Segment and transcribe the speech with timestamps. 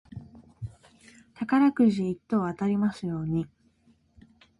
[1.35, 3.45] 宝くじ一等当たりますように。